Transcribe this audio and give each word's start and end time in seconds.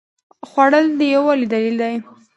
خوړل 0.49 0.85
د 0.99 1.01
یووالي 1.13 1.47
دلیل 1.53 1.75
دی 1.81 1.95